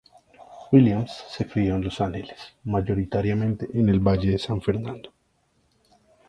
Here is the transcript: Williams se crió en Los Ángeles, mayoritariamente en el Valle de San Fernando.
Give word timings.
Williams 0.71 1.11
se 1.29 1.45
crió 1.47 1.75
en 1.75 1.83
Los 1.83 2.01
Ángeles, 2.01 2.55
mayoritariamente 2.63 3.69
en 3.71 3.87
el 3.87 3.99
Valle 3.99 4.31
de 4.31 4.39
San 4.39 4.59
Fernando. 4.59 5.13